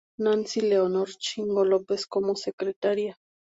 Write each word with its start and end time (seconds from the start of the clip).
Nancy 0.17 0.61
Leonor 0.61 1.09
Chingo 1.19 1.63
López 1.63 2.07
como 2.07 2.35
Secretaria. 2.35 3.19